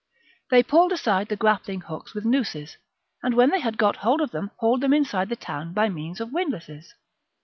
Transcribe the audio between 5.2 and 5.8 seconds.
the town